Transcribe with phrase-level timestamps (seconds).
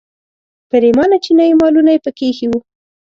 [0.71, 2.59] پریمانه چینایي مالونه یې په کې ایښي وو.